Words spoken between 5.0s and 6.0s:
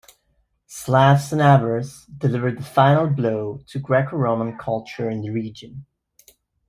in the region.